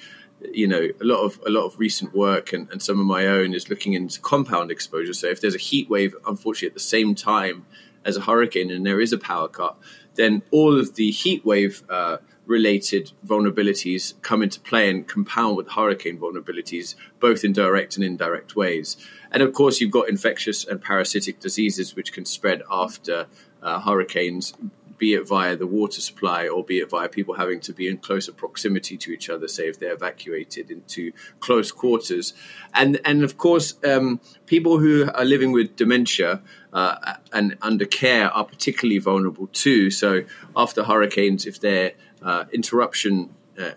you 0.53 0.67
know 0.67 0.89
a 1.01 1.05
lot 1.05 1.23
of 1.23 1.39
a 1.47 1.51
lot 1.51 1.67
of 1.67 1.79
recent 1.79 2.15
work 2.15 2.53
and, 2.53 2.71
and 2.71 2.83
some 2.83 2.99
of 2.99 3.05
my 3.05 3.27
own 3.27 3.53
is 3.53 3.69
looking 3.69 3.93
into 3.93 4.19
compound 4.21 4.71
exposure 4.71 5.13
so 5.13 5.27
if 5.27 5.41
there's 5.41 5.55
a 5.55 5.59
heat 5.59 5.91
wave 5.91 6.15
unfortunately 6.27 6.69
at 6.69 6.73
the 6.73 6.81
same 6.81 7.15
time 7.15 7.67
as 8.05 8.17
a 8.17 8.21
hurricane 8.21 8.71
and 8.71 8.87
there 8.87 9.01
is 9.01 9.13
a 9.13 9.19
power 9.19 9.49
cut 9.49 9.77
then 10.15 10.43
all 10.51 10.79
of 10.79 10.95
the 10.95 11.11
heat 11.11 11.45
wave 11.45 11.83
uh, 11.89 12.19
related 12.51 13.13
vulnerabilities 13.25 14.21
come 14.23 14.43
into 14.43 14.59
play 14.61 14.91
and 14.91 15.07
compound 15.07 15.57
with 15.57 15.69
hurricane 15.71 16.19
vulnerabilities 16.19 16.97
both 17.21 17.45
in 17.45 17.53
direct 17.53 17.95
and 17.95 18.05
indirect 18.05 18.57
ways. 18.57 18.97
And 19.31 19.41
of 19.41 19.53
course 19.53 19.81
you've 19.81 19.93
got 19.93 20.09
infectious 20.09 20.67
and 20.67 20.83
parasitic 20.83 21.39
diseases 21.39 21.95
which 21.95 22.13
can 22.13 22.25
spread 22.25 22.63
after 22.69 23.27
uh, 23.63 23.81
hurricanes 23.81 24.53
be 25.01 25.15
it 25.15 25.27
via 25.27 25.57
the 25.57 25.67
water 25.67 26.01
supply 26.01 26.47
or 26.47 26.63
be 26.63 26.79
it 26.79 26.91
via 26.91 27.09
people 27.09 27.35
having 27.35 27.59
to 27.59 27.73
be 27.73 27.89
in 27.89 27.97
closer 27.97 28.33
proximity 28.33 28.97
to 28.99 29.11
each 29.11 29.31
other, 29.31 29.49
say 29.49 29.67
if 29.67 29.81
they're 29.81 29.95
evacuated 29.95 30.71
into 30.71 31.11
close 31.41 31.73
quarters. 31.73 32.35
And, 32.75 33.01
and 33.05 33.25
of 33.25 33.39
course, 33.39 33.75
um, 33.83 34.21
people 34.47 34.79
who 34.79 35.11
are 35.13 35.25
living 35.25 35.53
with 35.53 35.75
dementia 35.75 36.43
uh, 36.75 37.15
and 37.33 37.57
under 37.63 37.87
care 37.87 38.31
are 38.31 38.45
particularly 38.45 38.99
vulnerable 38.99 39.49
too. 39.49 39.91
So 39.91 40.25
after 40.55 40.85
hurricanes, 40.85 41.47
if 41.47 41.61
their 41.61 41.93
uh, 42.23 42.45
interruption 42.53 43.31
uh, 43.61 43.73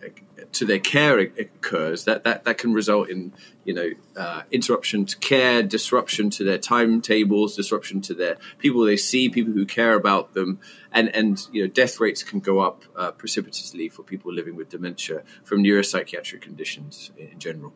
to 0.53 0.65
their 0.65 0.79
care 0.79 1.19
occurs, 1.19 2.05
that, 2.05 2.23
that, 2.23 2.45
that 2.45 2.57
can 2.57 2.73
result 2.73 3.09
in 3.09 3.33
you 3.65 3.73
know 3.73 3.89
uh, 4.15 4.43
interruption 4.51 5.05
to 5.05 5.17
care, 5.17 5.63
disruption 5.63 6.29
to 6.31 6.43
their 6.43 6.57
timetables, 6.57 7.55
disruption 7.55 8.01
to 8.01 8.13
their 8.13 8.37
people 8.57 8.83
they 8.83 8.97
see, 8.97 9.29
people 9.29 9.53
who 9.53 9.65
care 9.65 9.95
about 9.95 10.33
them, 10.33 10.59
and 10.91 11.13
and 11.15 11.47
you 11.51 11.63
know 11.63 11.67
death 11.67 11.99
rates 11.99 12.23
can 12.23 12.39
go 12.39 12.59
up 12.59 12.83
uh, 12.95 13.11
precipitously 13.11 13.89
for 13.89 14.03
people 14.03 14.33
living 14.33 14.55
with 14.55 14.69
dementia 14.69 15.23
from 15.43 15.63
neuropsychiatric 15.63 16.41
conditions 16.41 17.11
in 17.17 17.39
general. 17.39 17.73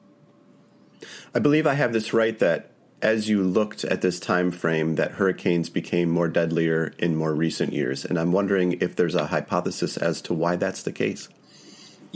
I 1.34 1.40
believe 1.40 1.68
I 1.68 1.74
have 1.74 1.94
this 1.94 2.14
right 2.14 2.38
that 2.40 2.72
as 3.02 3.30
you 3.30 3.44
looked 3.44 3.84
at 3.84 4.02
this 4.02 4.20
time 4.20 4.50
frame 4.52 4.96
that 4.96 5.12
hurricanes 5.12 5.70
became 5.70 6.10
more 6.10 6.28
deadlier 6.28 6.94
in 6.98 7.16
more 7.16 7.36
recent 7.36 7.72
years 7.72 8.04
and 8.04 8.18
i'm 8.18 8.32
wondering 8.32 8.74
if 8.82 8.96
there's 8.96 9.14
a 9.14 9.28
hypothesis 9.28 9.98
as 9.98 10.20
to 10.20 10.34
why 10.34 10.56
that's 10.56 10.82
the 10.82 10.92
case 10.92 11.30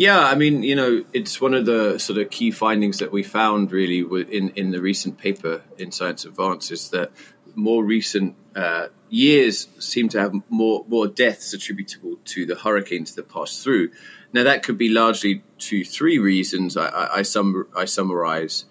yeah, 0.01 0.19
I 0.19 0.33
mean, 0.33 0.63
you 0.63 0.75
know, 0.75 1.05
it's 1.13 1.39
one 1.39 1.53
of 1.53 1.67
the 1.67 1.99
sort 1.99 2.17
of 2.17 2.31
key 2.31 2.49
findings 2.49 2.97
that 2.99 3.11
we 3.11 3.21
found 3.21 3.71
really 3.71 3.99
in 3.99 4.49
in 4.55 4.71
the 4.71 4.81
recent 4.81 5.19
paper 5.19 5.61
in 5.77 5.91
Science 5.91 6.25
Advances 6.25 6.85
is 6.85 6.89
that 6.89 7.11
more 7.53 7.83
recent 7.83 8.35
uh, 8.55 8.87
years 9.11 9.67
seem 9.77 10.09
to 10.09 10.19
have 10.19 10.33
more 10.49 10.83
more 10.87 11.05
deaths 11.05 11.53
attributable 11.53 12.15
to 12.25 12.47
the 12.47 12.55
hurricanes 12.55 13.13
that 13.13 13.29
pass 13.29 13.61
through. 13.63 13.91
Now, 14.33 14.45
that 14.45 14.63
could 14.63 14.79
be 14.79 14.89
largely 14.89 15.43
to 15.69 15.85
three 15.85 16.17
reasons. 16.17 16.77
I, 16.77 16.87
I, 16.87 17.17
I, 17.17 17.21
sum, 17.21 17.67
I 17.75 17.85
summarize, 17.85 18.65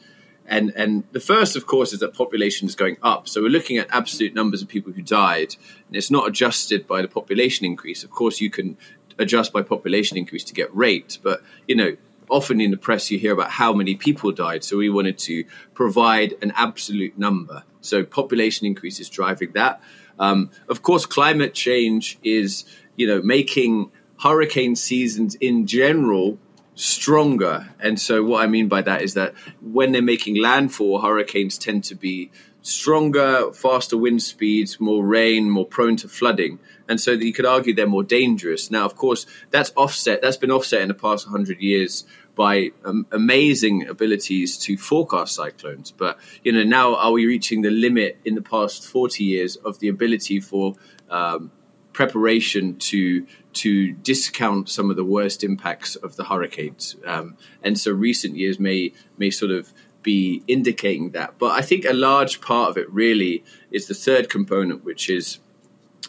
and 0.46 0.72
and 0.75 1.04
the 1.12 1.20
first, 1.20 1.54
of 1.54 1.64
course, 1.64 1.92
is 1.92 2.00
that 2.00 2.12
population 2.12 2.66
is 2.66 2.75
going 2.75 2.96
up. 3.04 3.28
So 3.28 3.40
we're 3.40 3.50
looking 3.50 3.78
at 3.78 3.87
absolute 3.92 4.34
numbers 4.34 4.62
of 4.62 4.68
people 4.68 4.92
who 4.92 5.02
died, 5.02 5.54
and 5.87 5.94
it's 5.94 6.10
not 6.10 6.26
adjusted 6.26 6.88
by 6.88 7.02
the 7.02 7.08
population 7.08 7.66
increase. 7.66 8.02
Of 8.02 8.10
course, 8.10 8.40
you 8.40 8.50
can 8.50 8.76
adjust 9.21 9.53
by 9.53 9.62
population 9.62 10.17
increase 10.17 10.45
to 10.45 10.55
get 10.55 10.75
rate, 10.75 11.19
but 11.23 11.43
you 11.69 11.77
know 11.77 11.97
often 12.29 12.61
in 12.61 12.71
the 12.71 12.77
press 12.77 13.11
you 13.11 13.19
hear 13.19 13.33
about 13.33 13.50
how 13.50 13.73
many 13.73 13.97
people 13.97 14.31
died. 14.31 14.62
So 14.62 14.77
we 14.77 14.89
wanted 14.89 15.19
to 15.19 15.45
provide 15.75 16.37
an 16.43 16.53
absolute 16.55 17.19
number. 17.19 17.65
So 17.81 18.05
population 18.05 18.67
increase 18.67 19.00
is 19.00 19.09
driving 19.09 19.53
that. 19.55 19.83
Um, 20.19 20.50
of 20.69 20.83
course, 20.83 21.07
climate 21.07 21.55
change 21.55 22.19
is 22.23 22.65
you 22.97 23.07
know 23.07 23.23
making 23.23 23.91
hurricane 24.19 24.77
seasons 24.77 25.35
in 25.37 25.67
general 25.67 26.39
stronger. 26.75 27.69
And 27.79 28.00
so 28.00 28.25
what 28.25 28.43
I 28.43 28.47
mean 28.47 28.69
by 28.69 28.83
that 28.83 29.03
is 29.03 29.15
that 29.15 29.35
when 29.61 29.93
they're 29.93 30.03
making 30.03 30.37
landfall, 30.37 31.00
hurricanes 31.00 31.59
tend 31.59 31.85
to 31.85 31.95
be 31.95 32.31
stronger, 32.62 33.52
faster 33.52 33.97
wind 33.97 34.23
speeds, 34.23 34.81
more 34.81 35.05
rain, 35.05 35.49
more 35.49 35.67
prone 35.67 35.97
to 35.97 36.09
flooding. 36.09 36.59
And 36.88 37.00
so 37.00 37.12
you 37.12 37.33
could 37.33 37.47
argue 37.47 37.75
they're 37.75 37.87
more 37.87 38.02
dangerous. 38.02 38.71
Now, 38.71 38.85
of 38.85 38.97
course, 38.97 39.26
that's 39.50 39.73
offset. 39.76 40.21
That's 40.23 40.37
been 40.37 40.50
offset 40.50 40.83
in 40.83 40.88
the 40.88 40.95
past 40.95 41.26
100 41.26 41.61
years 41.61 42.05
by 42.35 42.71
um, 42.85 43.07
amazing 43.12 43.87
abilities 43.87 44.57
to 44.59 44.76
forecast 44.76 45.35
cyclones. 45.35 45.90
But 45.90 46.19
you 46.43 46.52
know, 46.52 46.64
now 46.64 46.97
are 46.97 47.12
we 47.12 47.26
reaching 47.26 47.62
the 47.62 47.71
limit 47.71 48.19
in 48.25 48.35
the 48.35 48.43
past 48.43 48.87
40 48.87 49.25
years 49.25 49.57
of 49.57 49.79
the 49.79 49.88
ability 49.88 50.40
for 50.40 50.75
um, 51.09 51.50
preparation 51.93 52.76
to 52.76 53.26
to 53.52 53.93
discount 53.93 54.69
some 54.69 54.90
of 54.90 54.97
the 54.97 55.05
worst 55.05 55.45
impacts 55.45 55.97
of 55.97 56.17
the 56.17 56.25
hurricanes? 56.25 56.97
Um, 57.05 57.37
and 57.62 57.79
so, 57.79 57.93
recent 57.93 58.37
years 58.37 58.59
may 58.59 58.93
may 59.19 59.31
sort 59.31 59.50
of 59.50 59.73
be 60.02 60.42
indicating 60.47 61.11
that. 61.11 61.38
But 61.38 61.52
I 61.52 61.62
think 61.62 61.85
a 61.85 61.92
large 61.92 62.40
part 62.40 62.71
of 62.71 62.76
it 62.76 62.90
really 62.92 63.45
is 63.71 63.87
the 63.87 63.95
third 63.95 64.28
component, 64.28 64.85
which 64.85 65.11
is 65.11 65.38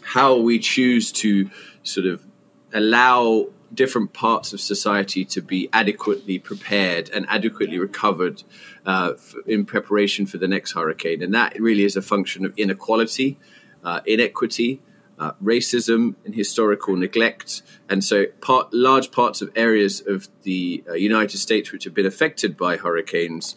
how 0.02 0.38
we 0.38 0.60
choose 0.60 1.12
to 1.12 1.50
sort 1.84 2.08
of 2.08 2.26
allow 2.74 3.48
different 3.74 4.14
parts 4.14 4.54
of 4.54 4.60
society 4.60 5.24
to 5.24 5.42
be 5.42 5.70
adequately 5.72 6.40
prepared 6.40 7.10
and 7.10 7.26
adequately 7.30 7.80
recovered 7.80 8.44
uh, 8.86 9.14
in 9.48 9.66
preparation 9.66 10.26
for 10.26 10.38
the 10.38 10.48
next 10.48 10.74
hurricane. 10.74 11.22
And 11.22 11.34
that 11.34 11.60
really 11.60 11.84
is 11.84 11.96
a 11.96 12.02
function 12.02 12.46
of 12.46 12.54
inequality, 12.58 13.40
uh, 13.84 14.02
inequity, 14.06 14.82
uh, 15.18 15.34
racism, 15.42 16.16
and 16.26 16.34
historical 16.34 16.96
neglect. 16.96 17.62
And 17.88 18.04
so, 18.04 18.26
part, 18.42 18.74
large 18.74 19.12
parts 19.12 19.42
of 19.42 19.52
areas 19.56 20.02
of 20.06 20.28
the 20.42 20.84
uh, 20.90 20.94
United 20.94 21.38
States 21.38 21.72
which 21.72 21.84
have 21.84 21.94
been 21.94 22.08
affected 22.08 22.58
by 22.58 22.78
hurricanes 22.78 23.56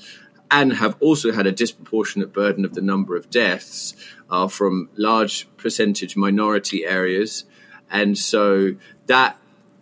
and 0.55 0.75
have 0.75 0.97
also 1.01 1.33
had 1.33 1.49
a 1.49 1.53
disproportionate 1.53 2.33
burden 2.33 2.65
of 2.65 2.75
the 2.75 2.81
number 2.81 3.17
of 3.17 3.29
deaths 3.29 3.93
are 4.31 4.49
from 4.49 4.89
large 4.97 5.49
percentage 5.57 6.17
minority 6.17 6.85
areas. 6.85 7.45
And 7.91 8.17
so 8.17 8.77
that 9.07 9.37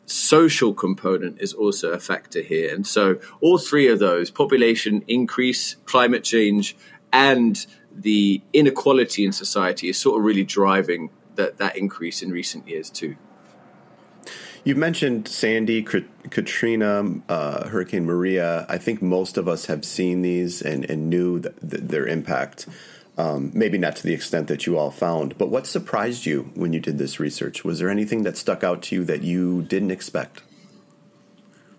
social 0.07 0.73
component 0.73 1.43
is 1.43 1.53
also 1.53 1.93
a 1.93 2.01
factor 2.01 2.41
here. 2.41 2.75
And 2.75 2.87
so 2.87 3.19
all 3.43 3.59
three 3.59 3.87
of 3.89 3.99
those 3.99 4.31
population 4.31 5.05
increase, 5.07 5.77
climate 5.85 6.25
change, 6.25 6.75
and 7.13 7.67
the 7.95 8.41
inequality 8.55 9.27
in 9.27 9.33
society 9.33 9.91
is 9.91 9.99
sort 9.99 10.19
of 10.19 10.25
really 10.25 10.45
driving 10.45 11.11
that, 11.35 11.59
that 11.59 11.77
increase 11.77 12.23
in 12.23 12.31
recent 12.31 12.67
years 12.67 12.89
too. 12.89 13.17
You've 14.65 14.79
mentioned 14.79 15.27
Sandy, 15.27 15.83
Katrina, 15.83 17.05
uh, 17.29 17.69
Hurricane 17.69 18.07
Maria. 18.07 18.65
I 18.69 18.79
think 18.79 19.03
most 19.03 19.37
of 19.37 19.49
us 19.49 19.67
have 19.67 19.85
seen 19.85 20.23
these 20.23 20.63
and, 20.63 20.89
and 20.89 21.11
knew 21.11 21.41
the, 21.41 21.53
their 21.61 22.07
impact. 22.07 22.69
Um, 23.19 23.51
maybe 23.53 23.77
not 23.77 23.97
to 23.97 24.05
the 24.05 24.15
extent 24.15 24.47
that 24.49 24.65
you 24.65 24.79
all 24.79 24.93
found, 24.93 25.37
but 25.37 25.49
what 25.49 25.67
surprised 25.67 26.27
you 26.27 26.51
when 26.55 26.73
you 26.73 26.79
did 26.81 26.97
this 26.97 27.19
research? 27.19 27.65
Was 27.65 27.81
there 27.81 27.91
anything 27.91 28.23
that 28.23 28.37
stuck 28.37 28.63
out 28.63 28.83
to 28.85 28.95
you 28.95 29.05
that 29.05 29.23
you 29.23 29.63
didn't 29.63 29.91
expect? 29.91 30.43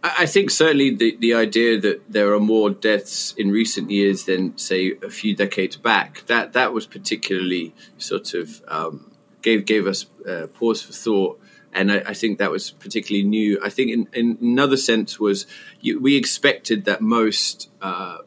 I 0.03 0.25
think 0.25 0.51
certainly 0.51 0.93
the, 0.93 1.15
the 1.15 1.33
idea 1.33 1.79
that 1.79 2.01
there 2.11 2.33
are 2.33 2.39
more 2.39 2.69
deaths 2.69 3.33
in 3.37 3.49
recent 3.49 3.89
years 3.89 4.25
than, 4.25 4.57
say, 4.57 4.93
a 5.01 5.09
few 5.09 5.33
decades 5.33 5.77
back, 5.77 6.25
that, 6.27 6.51
that 6.53 6.73
was 6.73 6.85
particularly 6.85 7.73
sort 7.97 8.33
of 8.33 8.61
um, 8.67 9.09
gave, 9.41 9.65
gave 9.65 9.87
us 9.87 10.05
uh, 10.27 10.47
pause 10.47 10.81
for 10.81 10.91
thought 10.91 11.39
and 11.73 11.91
I, 11.91 12.03
I, 12.07 12.13
think 12.13 12.39
that 12.39 12.51
was 12.51 12.71
particularly 12.71 13.27
new. 13.27 13.59
I 13.63 13.69
think 13.69 13.91
in, 13.91 14.07
in 14.13 14.37
another 14.41 14.77
sense 14.77 15.19
was 15.19 15.45
you, 15.81 15.99
we 15.99 16.15
expected 16.15 16.85
that 16.85 17.01
most 17.01 17.69
uh, 17.81 18.19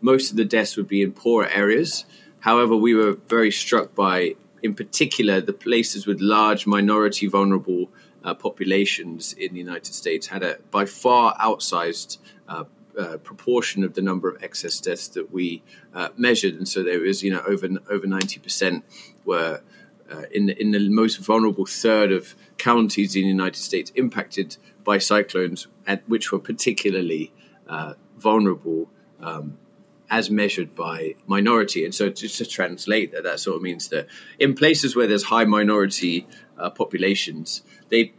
most 0.00 0.30
of 0.30 0.36
the 0.36 0.44
deaths 0.44 0.76
would 0.76 0.88
be 0.88 1.02
in 1.02 1.12
poorer 1.12 1.48
areas. 1.48 2.04
However, 2.40 2.76
we 2.76 2.94
were 2.94 3.14
very 3.28 3.50
struck 3.50 3.94
by, 3.94 4.36
in 4.62 4.74
particular, 4.74 5.40
the 5.40 5.52
places 5.52 6.06
with 6.06 6.20
large 6.20 6.66
minority 6.66 7.26
vulnerable 7.26 7.90
uh, 8.22 8.34
populations 8.34 9.32
in 9.32 9.52
the 9.52 9.58
United 9.58 9.92
States 9.94 10.26
had 10.28 10.42
a 10.42 10.58
by 10.70 10.84
far 10.84 11.36
outsized. 11.38 12.18
Uh, 12.48 12.64
uh, 12.98 13.16
proportion 13.18 13.84
of 13.84 13.94
the 13.94 14.02
number 14.02 14.28
of 14.28 14.42
excess 14.42 14.80
deaths 14.80 15.06
that 15.06 15.30
we 15.30 15.62
uh, 15.94 16.08
measured, 16.16 16.54
and 16.54 16.66
so 16.66 16.82
there 16.82 16.98
was, 16.98 17.22
you 17.22 17.30
know, 17.30 17.40
over 17.46 17.68
over 17.88 18.08
ninety 18.08 18.40
percent 18.40 18.84
were 19.24 19.60
uh, 20.10 20.22
in 20.32 20.48
in 20.50 20.70
the 20.70 20.88
most 20.88 21.18
vulnerable 21.18 21.66
third 21.66 22.12
of 22.12 22.34
counties 22.56 23.14
in 23.16 23.22
the 23.22 23.28
United 23.28 23.60
States 23.60 23.90
impacted 23.94 24.56
by 24.84 24.98
cyclones, 24.98 25.66
at, 25.86 26.08
which 26.08 26.32
were 26.32 26.38
particularly 26.38 27.32
uh, 27.68 27.94
vulnerable 28.18 28.88
um, 29.20 29.58
as 30.10 30.30
measured 30.30 30.74
by 30.74 31.14
minority. 31.26 31.84
And 31.84 31.94
so, 31.94 32.08
just 32.08 32.38
to 32.38 32.46
translate 32.46 33.12
that, 33.12 33.24
that 33.24 33.40
sort 33.40 33.56
of 33.56 33.62
means 33.62 33.88
that 33.88 34.06
in 34.38 34.54
places 34.54 34.96
where 34.96 35.06
there's 35.06 35.24
high 35.24 35.44
minority 35.44 36.26
uh, 36.56 36.70
populations, 36.70 37.62
they 37.88 38.12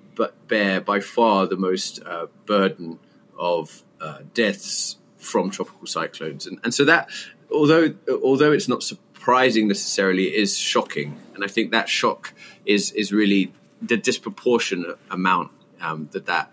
bear 0.47 0.81
by 0.81 0.99
far 0.99 1.47
the 1.47 1.57
most 1.57 2.03
uh, 2.05 2.27
burden 2.45 2.99
of 3.37 3.83
uh, 4.01 4.19
deaths 4.33 4.97
from 5.17 5.49
tropical 5.49 5.87
cyclones. 5.87 6.45
And, 6.45 6.59
and 6.63 6.73
so 6.73 6.85
that, 6.85 7.09
although 7.51 7.93
although 8.23 8.51
it's 8.51 8.67
not 8.67 8.83
surprising 9.29 9.67
necessarily 9.67 10.35
is 10.35 10.57
shocking, 10.57 11.15
and 11.35 11.43
I 11.43 11.47
think 11.47 11.69
that 11.69 11.87
shock 11.87 12.33
is 12.65 12.91
is 12.93 13.11
really 13.11 13.53
the 13.79 13.95
disproportionate 13.95 14.97
amount 15.11 15.51
um, 15.79 16.09
that 16.13 16.25
that 16.25 16.51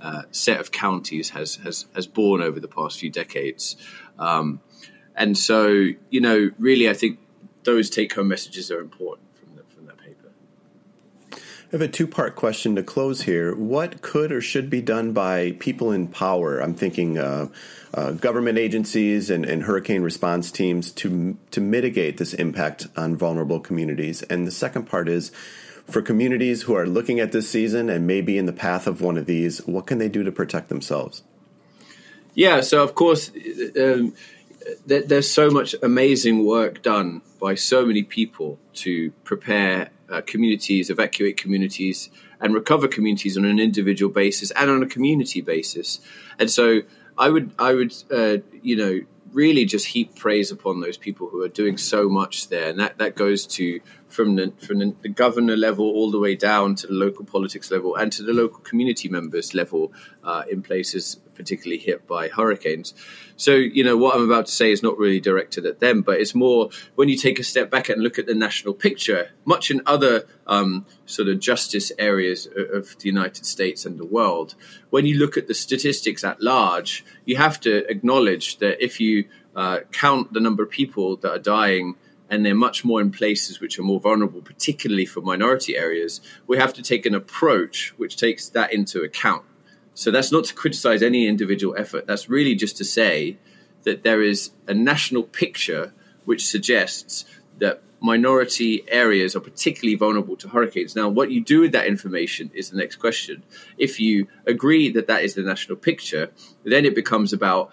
uh, 0.00 0.22
set 0.30 0.58
of 0.58 0.72
counties 0.72 1.30
has 1.30 1.56
has 1.56 1.84
has 1.94 2.06
borne 2.06 2.40
over 2.40 2.60
the 2.60 2.68
past 2.68 2.98
few 2.98 3.10
decades, 3.10 3.76
um, 4.18 4.62
and 5.14 5.36
so 5.36 5.68
you 6.08 6.20
know, 6.22 6.50
really, 6.58 6.88
I 6.88 6.94
think 6.94 7.18
those 7.64 7.90
take-home 7.90 8.28
messages 8.28 8.70
are 8.70 8.80
important 8.80 9.28
from 9.36 9.56
the, 9.56 9.62
from 9.74 9.84
that 9.84 9.98
paper. 9.98 11.42
I 11.74 11.76
have 11.76 11.82
a 11.82 11.88
two-part 11.88 12.36
question 12.36 12.76
to 12.76 12.84
close 12.84 13.22
here. 13.22 13.52
What 13.52 14.00
could 14.00 14.30
or 14.30 14.40
should 14.40 14.70
be 14.70 14.80
done 14.80 15.12
by 15.12 15.56
people 15.58 15.90
in 15.90 16.06
power? 16.06 16.60
I'm 16.60 16.74
thinking. 16.74 17.18
Uh, 17.18 17.48
uh, 17.92 18.12
government 18.12 18.58
agencies 18.58 19.28
and, 19.30 19.44
and, 19.44 19.62
hurricane 19.62 20.02
response 20.02 20.50
teams 20.50 20.90
to 20.92 21.36
to 21.52 21.60
mitigate 21.60 22.16
this 22.16 22.34
impact 22.34 22.88
on 22.96 23.16
vulnerable 23.16 23.60
communities. 23.60 24.22
And 24.22 24.46
the 24.46 24.50
second 24.50 24.86
part 24.86 25.08
is 25.08 25.30
for 25.88 26.02
communities 26.02 26.62
who 26.62 26.74
are 26.74 26.86
looking 26.86 27.20
at 27.20 27.30
this 27.30 27.48
season 27.48 27.88
and 27.88 28.04
maybe 28.04 28.36
in 28.36 28.46
the 28.46 28.52
path 28.52 28.88
of 28.88 29.00
one 29.00 29.16
of 29.16 29.26
these, 29.26 29.58
what 29.66 29.86
can 29.86 29.98
they 29.98 30.08
do 30.08 30.24
to 30.24 30.32
protect 30.32 30.68
themselves? 30.68 31.22
Yeah, 32.34 32.62
so 32.62 32.82
of 32.82 32.96
course, 32.96 33.30
um, 33.80 34.14
there's 34.86 35.30
so 35.30 35.50
much 35.50 35.74
amazing 35.82 36.44
work 36.44 36.82
done 36.82 37.22
by 37.40 37.54
so 37.54 37.84
many 37.84 38.02
people 38.02 38.58
to 38.74 39.10
prepare 39.24 39.90
uh, 40.10 40.20
communities, 40.26 40.90
evacuate 40.90 41.36
communities, 41.36 42.10
and 42.40 42.54
recover 42.54 42.88
communities 42.88 43.36
on 43.36 43.44
an 43.44 43.58
individual 43.58 44.12
basis 44.12 44.50
and 44.52 44.70
on 44.70 44.82
a 44.82 44.86
community 44.86 45.40
basis. 45.40 46.00
And 46.38 46.50
so 46.50 46.82
I 47.16 47.30
would 47.30 47.52
I 47.58 47.74
would 47.74 47.94
uh, 48.10 48.38
you 48.62 48.76
know 48.76 49.00
really 49.32 49.64
just 49.64 49.86
heap 49.86 50.14
praise 50.14 50.52
upon 50.52 50.80
those 50.80 50.96
people 50.96 51.28
who 51.28 51.42
are 51.42 51.48
doing 51.48 51.76
so 51.76 52.08
much 52.08 52.48
there, 52.48 52.68
and 52.70 52.78
that, 52.78 52.98
that 52.98 53.16
goes 53.16 53.46
to 53.46 53.80
from 54.08 54.36
the 54.36 54.52
from 54.58 54.78
the 54.78 55.08
governor 55.08 55.56
level 55.56 55.86
all 55.86 56.10
the 56.10 56.18
way 56.18 56.34
down 56.36 56.74
to 56.76 56.86
the 56.86 56.92
local 56.92 57.24
politics 57.24 57.70
level 57.70 57.96
and 57.96 58.12
to 58.12 58.22
the 58.22 58.32
local 58.32 58.60
community 58.60 59.08
members 59.08 59.54
level 59.54 59.92
uh, 60.22 60.42
in 60.50 60.62
places 60.62 61.18
particularly 61.34 61.78
hit 61.78 62.06
by 62.06 62.28
hurricanes. 62.28 62.94
So 63.36 63.52
you 63.54 63.82
know 63.82 63.96
what 63.96 64.14
I'm 64.14 64.24
about 64.24 64.46
to 64.46 64.52
say 64.52 64.70
is 64.70 64.82
not 64.82 64.98
really 64.98 65.20
directed 65.20 65.66
at 65.66 65.80
them, 65.80 66.02
but 66.02 66.20
it's 66.20 66.34
more 66.34 66.70
when 66.94 67.08
you 67.08 67.16
take 67.16 67.38
a 67.38 67.44
step 67.44 67.70
back 67.70 67.88
and 67.88 68.02
look 68.02 68.18
at 68.18 68.26
the 68.26 68.34
national 68.34 68.74
picture. 68.74 69.30
Much 69.44 69.70
in 69.70 69.82
other 69.86 70.24
um, 70.46 70.86
sort 71.06 71.28
of 71.28 71.40
justice 71.40 71.90
areas 71.98 72.46
of 72.46 72.96
the 72.98 73.08
United 73.08 73.44
States 73.44 73.84
and 73.84 73.98
the 73.98 74.06
world, 74.06 74.54
when 74.90 75.06
you 75.06 75.18
look 75.18 75.36
at 75.36 75.48
the 75.48 75.54
statistics 75.54 76.22
at 76.22 76.40
large, 76.40 77.04
you 77.24 77.36
have 77.36 77.58
to 77.60 77.90
acknowledge 77.90 78.58
that 78.58 78.82
if 78.82 79.00
you 79.00 79.24
uh, 79.56 79.80
count 79.92 80.32
the 80.32 80.40
number 80.40 80.62
of 80.62 80.70
people 80.70 81.16
that 81.16 81.30
are 81.30 81.38
dying 81.38 81.96
and 82.30 82.44
they're 82.44 82.54
much 82.54 82.84
more 82.84 83.00
in 83.00 83.10
places 83.10 83.60
which 83.60 83.78
are 83.78 83.82
more 83.82 84.00
vulnerable, 84.00 84.40
particularly 84.40 85.06
for 85.06 85.20
minority 85.20 85.76
areas, 85.76 86.20
we 86.46 86.56
have 86.56 86.72
to 86.74 86.82
take 86.82 87.06
an 87.06 87.14
approach 87.14 87.94
which 87.96 88.16
takes 88.16 88.48
that 88.50 88.72
into 88.72 89.02
account. 89.02 89.44
So 89.94 90.10
that's 90.10 90.32
not 90.32 90.44
to 90.46 90.54
criticize 90.54 91.02
any 91.02 91.26
individual 91.26 91.74
effort. 91.78 92.06
That's 92.06 92.28
really 92.28 92.54
just 92.54 92.76
to 92.78 92.84
say 92.84 93.38
that 93.84 94.02
there 94.02 94.22
is 94.22 94.50
a 94.66 94.74
national 94.74 95.22
picture 95.22 95.92
which 96.24 96.46
suggests 96.46 97.24
that 97.58 97.82
minority 98.00 98.84
areas 98.88 99.34
are 99.34 99.40
particularly 99.40 99.94
vulnerable 99.94 100.36
to 100.36 100.48
hurricanes. 100.48 100.94
Now, 100.94 101.08
what 101.08 101.30
you 101.30 101.42
do 101.42 101.60
with 101.60 101.72
that 101.72 101.86
information 101.86 102.50
is 102.52 102.70
the 102.70 102.76
next 102.76 102.96
question. 102.96 103.42
If 103.78 103.98
you 103.98 104.26
agree 104.46 104.90
that 104.90 105.06
that 105.06 105.22
is 105.22 105.34
the 105.34 105.42
national 105.42 105.78
picture, 105.78 106.30
then 106.64 106.84
it 106.84 106.94
becomes 106.94 107.32
about 107.32 107.72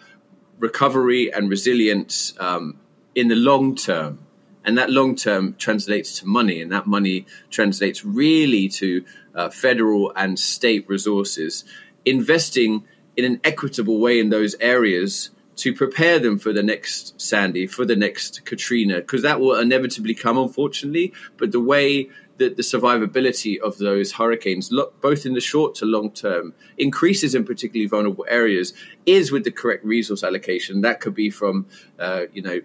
recovery 0.60 1.34
and 1.34 1.50
resilience 1.50 2.34
um, 2.40 2.80
in 3.14 3.28
the 3.28 3.36
long 3.36 3.76
term. 3.76 4.20
And 4.64 4.78
that 4.78 4.90
long 4.90 5.16
term 5.16 5.56
translates 5.56 6.20
to 6.20 6.28
money, 6.28 6.62
and 6.62 6.72
that 6.72 6.86
money 6.86 7.26
translates 7.50 8.06
really 8.06 8.70
to 8.70 9.04
uh, 9.34 9.50
federal 9.50 10.14
and 10.16 10.40
state 10.40 10.88
resources. 10.88 11.66
Investing 12.06 12.86
in 13.18 13.26
an 13.26 13.40
equitable 13.44 14.00
way 14.00 14.20
in 14.20 14.30
those 14.30 14.56
areas 14.60 15.32
to 15.58 15.74
prepare 15.74 16.18
them 16.18 16.40
for 16.40 16.54
the 16.54 16.64
next 16.64 17.20
Sandy, 17.22 17.68
for 17.68 17.86
the 17.86 17.96
next 17.96 18.46
Katrina, 18.46 18.96
because 18.96 19.22
that 19.22 19.40
will 19.40 19.60
inevitably 19.60 20.16
come, 20.16 20.38
unfortunately. 20.38 21.14
But 21.38 21.52
the 21.52 21.60
way 21.60 22.10
that 22.38 22.58
the 22.58 22.64
survivability 22.64 23.60
of 23.60 23.78
those 23.78 24.12
hurricanes, 24.14 24.74
both 25.02 25.26
in 25.26 25.34
the 25.34 25.42
short 25.42 25.76
to 25.76 25.86
long 25.86 26.10
term, 26.12 26.54
increases 26.78 27.36
in 27.36 27.44
particularly 27.46 27.88
vulnerable 27.88 28.26
areas, 28.28 28.74
is 29.06 29.32
with 29.32 29.44
the 29.44 29.52
correct 29.52 29.86
resource 29.86 30.24
allocation. 30.24 30.82
That 30.82 31.02
could 31.02 31.14
be 31.14 31.30
from, 31.30 31.68
uh, 32.00 32.24
you 32.34 32.42
know, 32.42 32.60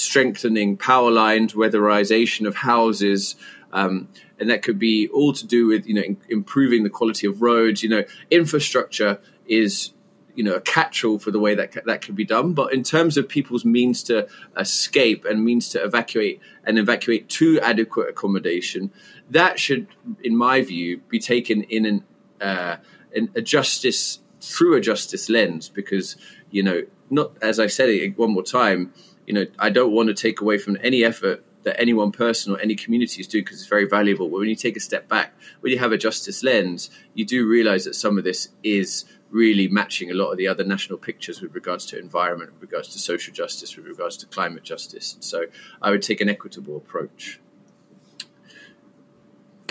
strengthening 0.00 0.76
power 0.76 1.10
lines, 1.10 1.54
weatherization 1.54 2.46
of 2.46 2.54
houses. 2.54 3.36
Um, 3.72 4.08
and 4.38 4.50
that 4.50 4.62
could 4.62 4.78
be 4.78 5.08
all 5.08 5.32
to 5.34 5.46
do 5.46 5.66
with 5.66 5.86
you 5.86 5.94
know 5.94 6.02
in, 6.02 6.16
improving 6.28 6.82
the 6.82 6.90
quality 6.90 7.26
of 7.26 7.42
roads. 7.42 7.82
You 7.82 7.90
know, 7.90 8.04
infrastructure 8.30 9.20
is 9.46 9.92
you 10.34 10.44
know 10.44 10.54
a 10.54 10.60
catch-all 10.60 11.18
for 11.18 11.30
the 11.30 11.38
way 11.38 11.54
that 11.54 11.84
that 11.84 12.00
can 12.02 12.14
be 12.14 12.24
done. 12.24 12.54
But 12.54 12.72
in 12.72 12.82
terms 12.82 13.16
of 13.16 13.28
people's 13.28 13.64
means 13.64 14.02
to 14.04 14.26
escape 14.56 15.24
and 15.24 15.44
means 15.44 15.68
to 15.70 15.84
evacuate 15.84 16.40
and 16.64 16.78
evacuate 16.78 17.28
to 17.28 17.60
adequate 17.60 18.08
accommodation, 18.08 18.90
that 19.30 19.60
should, 19.60 19.86
in 20.24 20.36
my 20.36 20.62
view, 20.62 21.00
be 21.08 21.18
taken 21.18 21.62
in 21.64 21.84
an 21.86 22.04
uh, 22.40 22.76
in 23.12 23.30
a 23.34 23.42
justice 23.42 24.20
through 24.40 24.76
a 24.76 24.80
justice 24.80 25.28
lens 25.28 25.68
because 25.68 26.16
you 26.50 26.62
know 26.62 26.82
not 27.10 27.32
as 27.42 27.60
I 27.60 27.66
said 27.66 27.88
it 27.90 28.18
one 28.18 28.32
more 28.32 28.42
time. 28.42 28.92
You 29.30 29.34
know, 29.34 29.46
I 29.60 29.70
don't 29.70 29.92
want 29.92 30.08
to 30.08 30.14
take 30.14 30.40
away 30.40 30.58
from 30.58 30.76
any 30.82 31.04
effort 31.04 31.44
that 31.62 31.80
any 31.80 31.94
one 31.94 32.10
person 32.10 32.52
or 32.52 32.58
any 32.58 32.74
community 32.74 33.20
is 33.20 33.28
doing 33.28 33.44
because 33.44 33.60
it's 33.60 33.68
very 33.68 33.86
valuable. 33.86 34.28
But 34.28 34.40
when 34.40 34.48
you 34.48 34.56
take 34.56 34.76
a 34.76 34.80
step 34.80 35.08
back, 35.08 35.32
when 35.60 35.72
you 35.72 35.78
have 35.78 35.92
a 35.92 35.96
justice 35.96 36.42
lens, 36.42 36.90
you 37.14 37.24
do 37.24 37.46
realize 37.46 37.84
that 37.84 37.94
some 37.94 38.18
of 38.18 38.24
this 38.24 38.48
is 38.64 39.04
really 39.30 39.68
matching 39.68 40.10
a 40.10 40.14
lot 40.14 40.32
of 40.32 40.36
the 40.36 40.48
other 40.48 40.64
national 40.64 40.98
pictures 40.98 41.40
with 41.40 41.54
regards 41.54 41.86
to 41.86 41.96
environment, 42.00 42.54
with 42.54 42.62
regards 42.62 42.88
to 42.88 42.98
social 42.98 43.32
justice, 43.32 43.76
with 43.76 43.86
regards 43.86 44.16
to 44.16 44.26
climate 44.26 44.64
justice. 44.64 45.14
And 45.14 45.22
so 45.22 45.44
I 45.80 45.92
would 45.92 46.02
take 46.02 46.20
an 46.20 46.28
equitable 46.28 46.76
approach. 46.76 47.38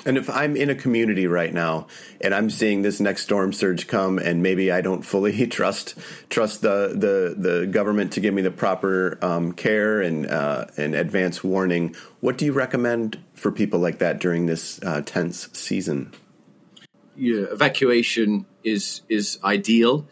And 0.05 0.17
if 0.17 0.29
I'm 0.29 0.55
in 0.55 0.69
a 0.69 0.75
community 0.75 1.27
right 1.27 1.53
now 1.53 1.87
and 2.21 2.33
I'm 2.33 2.49
seeing 2.49 2.81
this 2.81 2.99
next 2.99 3.23
storm 3.23 3.51
surge 3.51 3.87
come, 3.87 4.17
and 4.17 4.41
maybe 4.41 4.71
I 4.71 4.81
don't 4.81 5.01
fully 5.01 5.47
trust 5.47 5.95
trust 6.29 6.61
the 6.61 6.93
the, 6.95 7.35
the 7.37 7.67
government 7.67 8.13
to 8.13 8.19
give 8.19 8.33
me 8.33 8.41
the 8.41 8.51
proper 8.51 9.17
um, 9.21 9.51
care 9.51 10.01
and 10.01 10.25
uh, 10.27 10.65
and 10.77 10.95
advance 10.95 11.43
warning, 11.43 11.95
what 12.21 12.37
do 12.37 12.45
you 12.45 12.53
recommend 12.53 13.19
for 13.33 13.51
people 13.51 13.79
like 13.79 13.99
that 13.99 14.19
during 14.19 14.45
this 14.45 14.79
uh, 14.83 15.01
tense 15.05 15.49
season? 15.53 16.13
Yeah, 17.15 17.45
evacuation 17.51 18.45
is 18.63 19.01
is 19.09 19.39
ideal. 19.43 20.07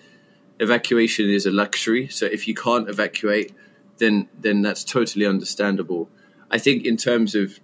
Evacuation 0.60 1.30
is 1.30 1.46
a 1.46 1.52
luxury. 1.52 2.08
So 2.08 2.26
if 2.26 2.48
you 2.48 2.56
can't 2.56 2.90
evacuate, 2.90 3.54
then 4.00 4.28
then 4.38 4.62
that's 4.62 4.84
totally 4.84 5.26
understandable. 5.26 6.10
I 6.52 6.58
think 6.58 6.86
in 6.86 6.98
terms 6.98 7.36
of 7.36 7.60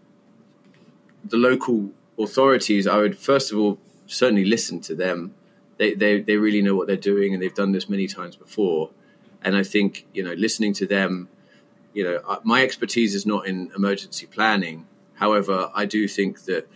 the 1.26 1.38
local 1.38 1.92
authorities, 2.20 2.88
I 2.88 2.98
would 2.98 3.18
first 3.18 3.52
of 3.52 3.58
all 3.58 3.78
certainly 4.06 4.46
listen 4.46 4.80
to 4.82 4.96
them. 4.96 5.34
They, 5.78 5.94
they 5.94 6.22
they 6.22 6.38
really 6.38 6.62
know 6.62 6.76
what 6.76 6.88
they're 6.88 6.96
doing, 6.96 7.34
and 7.34 7.42
they've 7.42 7.54
done 7.54 7.72
this 7.72 7.90
many 7.90 8.08
times 8.08 8.36
before. 8.36 8.90
And 9.42 9.56
I 9.56 9.64
think 9.64 10.06
you 10.14 10.24
know, 10.24 10.34
listening 10.34 10.74
to 10.74 10.86
them, 10.86 11.30
you 11.94 12.04
know, 12.04 12.40
my 12.44 12.64
expertise 12.64 13.16
is 13.16 13.26
not 13.26 13.48
in 13.48 13.72
emergency 13.76 14.26
planning. 14.26 14.88
However, 15.16 15.72
I 15.74 15.86
do 15.86 16.08
think 16.08 16.44
that 16.46 16.68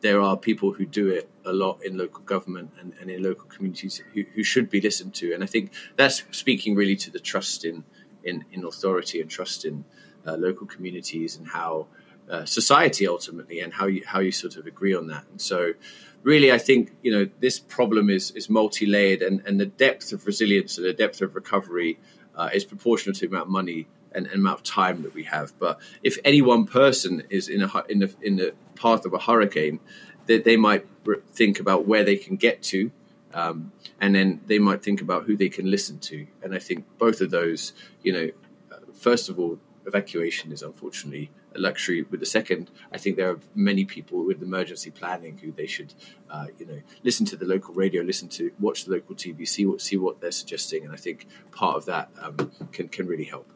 there 0.00 0.20
are 0.20 0.36
people 0.36 0.72
who 0.72 0.84
do 0.84 1.08
it 1.08 1.28
a 1.44 1.52
lot 1.52 1.78
in 1.84 1.96
local 1.96 2.22
government 2.22 2.70
and, 2.80 2.92
and 3.00 3.10
in 3.10 3.22
local 3.22 3.46
communities 3.46 4.02
who, 4.12 4.24
who, 4.34 4.42
should 4.42 4.68
be 4.68 4.80
listened 4.80 5.14
to. 5.14 5.32
And 5.32 5.42
I 5.42 5.46
think 5.46 5.72
that's 5.96 6.24
speaking 6.32 6.74
really 6.74 6.96
to 6.96 7.10
the 7.10 7.20
trust 7.20 7.64
in 7.64 7.84
in, 8.24 8.44
in 8.52 8.64
authority 8.64 9.20
and 9.20 9.30
trust 9.30 9.64
in 9.64 9.84
uh, 10.26 10.36
local 10.36 10.66
communities 10.66 11.36
and 11.36 11.46
how 11.46 11.86
uh, 12.32 12.46
society 12.46 13.06
ultimately 13.06 13.60
and 13.60 13.74
how 13.74 13.86
you 13.86 14.02
how 14.06 14.18
you 14.18 14.32
sort 14.32 14.56
of 14.56 14.66
agree 14.66 14.94
on 14.94 15.06
that. 15.08 15.24
And 15.30 15.38
so, 15.38 15.74
really, 16.22 16.50
I 16.50 16.56
think 16.56 16.92
you 17.02 17.12
know 17.12 17.28
this 17.40 17.60
problem 17.60 18.08
is 18.08 18.30
is 18.30 18.48
multi 18.48 18.86
layered, 18.86 19.20
and, 19.20 19.42
and 19.46 19.60
the 19.60 19.66
depth 19.66 20.14
of 20.14 20.26
resilience 20.26 20.78
and 20.78 20.86
the 20.86 20.94
depth 20.94 21.20
of 21.20 21.34
recovery 21.34 21.98
uh, 22.34 22.48
is 22.54 22.64
proportional 22.64 23.12
to 23.12 23.20
the 23.20 23.26
amount 23.26 23.48
of 23.48 23.50
money 23.50 23.86
and, 24.12 24.26
and, 24.28 24.36
amount 24.36 24.60
of 24.60 24.64
time 24.64 25.02
that 25.02 25.12
we 25.12 25.24
have. 25.24 25.52
But 25.58 25.78
if 26.02 26.16
any 26.24 26.40
one 26.40 26.64
person 26.64 27.22
is 27.28 27.50
in 27.50 27.60
a 27.60 27.70
in 27.90 27.98
the 27.98 28.14
in 28.22 28.36
the 28.36 28.54
path 28.76 29.04
of 29.04 29.12
a 29.12 29.18
hurricane, 29.18 29.78
that 30.24 30.44
they, 30.44 30.52
they 30.52 30.56
might 30.56 30.86
think 31.32 31.60
about 31.60 31.86
where 31.86 32.02
they 32.02 32.16
can 32.16 32.36
get 32.36 32.62
to. 32.62 32.90
Um, 33.34 33.72
and 34.00 34.14
then 34.14 34.40
they 34.46 34.58
might 34.58 34.82
think 34.82 35.00
about 35.00 35.24
who 35.24 35.36
they 35.36 35.48
can 35.48 35.70
listen 35.70 35.98
to. 36.00 36.26
And 36.42 36.54
I 36.54 36.58
think 36.58 36.84
both 36.98 37.22
of 37.22 37.30
those, 37.30 37.72
you 38.02 38.12
know, 38.12 38.28
uh, 38.70 38.76
first 38.92 39.30
of 39.30 39.38
all, 39.38 39.58
evacuation 39.86 40.52
is 40.52 40.62
unfortunately 40.62 41.30
luxury. 41.58 42.02
With 42.02 42.20
the 42.20 42.26
second, 42.26 42.70
I 42.92 42.98
think 42.98 43.16
there 43.16 43.30
are 43.30 43.38
many 43.54 43.84
people 43.84 44.24
with 44.24 44.42
emergency 44.42 44.90
planning 44.90 45.38
who 45.38 45.52
they 45.52 45.66
should, 45.66 45.94
uh, 46.30 46.46
you 46.58 46.66
know, 46.66 46.80
listen 47.02 47.26
to 47.26 47.36
the 47.36 47.46
local 47.46 47.74
radio, 47.74 48.02
listen 48.02 48.28
to, 48.30 48.50
watch 48.60 48.84
the 48.84 48.92
local 48.92 49.14
TV, 49.14 49.46
see 49.46 49.66
what 49.66 49.80
see 49.80 49.96
what 49.96 50.20
they're 50.20 50.30
suggesting, 50.30 50.84
and 50.84 50.92
I 50.92 50.96
think 50.96 51.26
part 51.50 51.76
of 51.76 51.86
that 51.86 52.10
um, 52.20 52.52
can 52.72 52.88
can 52.88 53.06
really 53.06 53.24
help. 53.24 53.50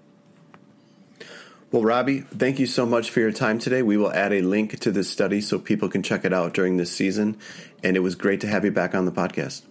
Well, 1.73 1.83
Robbie, 1.83 2.21
thank 2.21 2.61
you 2.61 2.67
so 2.67 2.87
much 2.87 3.11
for 3.11 3.19
your 3.19 3.33
time 3.33 3.59
today. 3.59 3.83
We 3.83 3.97
will 3.97 4.13
add 4.13 4.33
a 4.33 4.41
link 4.41 4.79
to 4.79 4.93
this 4.93 5.11
study 5.11 5.41
so 5.41 5.59
people 5.59 5.89
can 5.89 6.03
check 6.03 6.25
it 6.25 6.33
out 6.33 6.55
during 6.55 6.77
this 6.77 6.93
season. 6.93 7.39
And 7.83 7.97
it 7.97 8.01
was 8.01 8.15
great 8.15 8.41
to 8.43 8.47
have 8.47 8.65
you 8.65 8.71
back 8.71 8.95
on 8.95 9.05
the 9.05 9.13
podcast. 9.13 9.63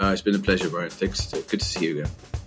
Uh, 0.00 0.06
it's 0.06 0.22
been 0.22 0.34
a 0.34 0.38
pleasure, 0.38 0.70
Brian. 0.70 0.90
Thanks. 0.90 1.30
Good 1.30 1.60
to 1.60 1.64
see 1.64 1.86
you 1.86 2.00
again. 2.00 2.41